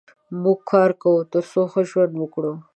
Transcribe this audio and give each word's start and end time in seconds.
موږ 0.43 0.59
کار 0.71 0.89
کوو 1.01 1.27
تر 1.33 1.43
څو 1.51 1.61
ښه 1.71 1.81
ژوند 1.89 2.13
وکړو. 2.17 2.53